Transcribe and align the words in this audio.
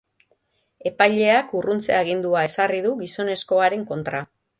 Epaileak 0.91 1.53
urruntze-agindua 1.59 2.41
ezarri 2.49 2.81
du 2.87 2.95
gizonezkoaren 3.03 3.85
kontra. 3.93 4.23